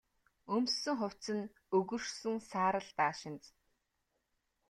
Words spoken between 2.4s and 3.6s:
саарал даашинз.